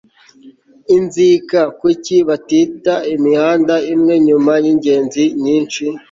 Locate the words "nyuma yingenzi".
4.27-5.23